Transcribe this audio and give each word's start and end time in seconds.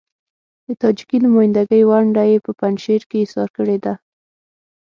د 0.65 0.67
تاجکي 0.81 1.17
نمايندګۍ 1.25 1.81
ونډه 1.85 2.23
يې 2.29 2.37
په 2.45 2.51
پنجشیر 2.59 3.01
کې 3.09 3.17
اېسار 3.21 3.49
کړې 3.57 3.77
ده. 3.83 3.93